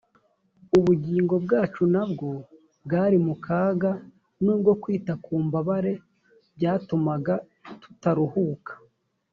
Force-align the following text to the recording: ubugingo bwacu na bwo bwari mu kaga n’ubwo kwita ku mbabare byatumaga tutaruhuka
ubugingo 0.77 1.35
bwacu 1.45 1.83
na 1.95 2.03
bwo 2.11 2.31
bwari 2.85 3.17
mu 3.25 3.35
kaga 3.45 3.91
n’ubwo 4.43 4.71
kwita 4.81 5.13
ku 5.23 5.33
mbabare 5.45 5.93
byatumaga 6.55 7.35
tutaruhuka 7.81 8.71